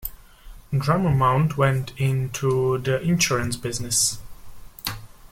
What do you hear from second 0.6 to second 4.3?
Drummer Mount went into the insurance business.